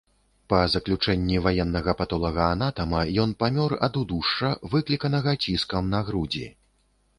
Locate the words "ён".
3.25-3.37